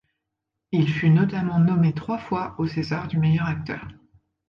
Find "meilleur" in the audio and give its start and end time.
3.19-3.45